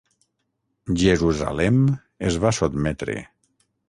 [1.01, 1.77] Jerusalem
[2.31, 3.19] es va sotmetre.